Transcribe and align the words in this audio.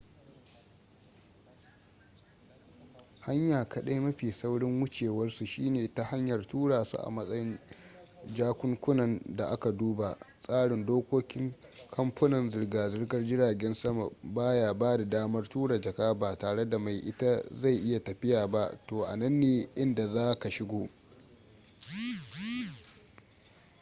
hanya 3.19 3.65
kaɗai 3.69 3.99
mafi 3.99 4.31
saurin 4.31 4.81
wucewarsu 4.81 5.45
shine 5.45 5.93
ta 5.93 6.03
hanyar 6.03 6.47
tura 6.47 6.85
su 6.85 6.97
a 6.97 7.09
matsayin 7.09 7.59
jakunkunan 8.35 9.19
da 9.35 9.47
aka 9.49 9.71
duba 9.71 10.17
tsarin 10.43 10.85
dokokin 10.85 11.53
kamfunan 11.91 12.49
zirga-zirgar 12.49 13.23
jiragen 13.23 13.73
sama 13.73 14.09
ba 14.23 14.55
ya 14.55 14.73
bada 14.73 15.05
damar 15.05 15.49
tura 15.49 15.79
jaka 15.81 16.13
ba 16.13 16.35
tare 16.37 16.65
da 16.69 16.79
mai 16.79 16.97
ita 17.07 17.43
zai 17.61 17.77
yi 17.89 17.99
tafiya 18.01 18.47
ba 18.47 18.77
to 18.87 19.03
anan 19.05 19.39
ne 19.39 19.67
inda 19.75 20.07
za 20.13 20.35
ka 20.39 20.49
shigo 20.51 20.89